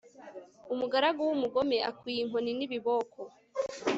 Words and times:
umugaragu 0.73 1.21
w'umugome 1.27 1.77
akwiye 1.89 2.19
inkoni 2.23 2.51
n'ibiboko 2.55 3.19